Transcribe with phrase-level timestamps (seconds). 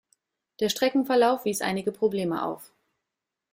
[0.61, 2.73] Der Streckenverlauf wies einige Probleme auf.